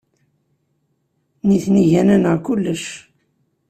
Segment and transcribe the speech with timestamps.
[1.47, 2.83] Nitni gan-aneɣ kullec.